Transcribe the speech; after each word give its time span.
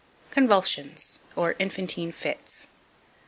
Convulsions, 0.31 1.19
or 1.35 1.53
Infantine 1.59 2.11
Fits. 2.11 2.65